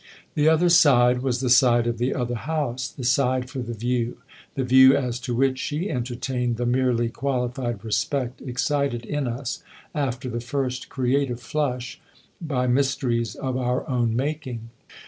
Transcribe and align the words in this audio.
The 0.33 0.49
other 0.49 0.69
side 0.69 1.21
was 1.21 1.41
the 1.41 1.49
side 1.51 1.85
of 1.85 1.99
the 1.99 2.15
other 2.15 2.33
house, 2.33 2.87
the 2.87 3.03
side 3.03 3.51
for 3.51 3.59
the 3.59 3.75
view 3.75 4.17
the 4.55 4.63
view 4.63 4.95
as 4.97 5.19
to 5.19 5.35
which 5.35 5.59
she 5.59 5.91
entertained 5.91 6.59
ihe 6.59 6.65
merely 6.65 7.07
qualified 7.09 7.85
respect 7.85 8.41
excited 8.41 9.05
in 9.05 9.27
us, 9.27 9.61
after 9.93 10.27
the 10.27 10.41
first 10.41 10.89
creative 10.89 11.39
flush, 11.39 12.01
by 12.41 12.65
mysteries 12.65 13.35
of 13.35 13.55
our 13.57 13.87
own 13.87 14.15
making. 14.15 14.69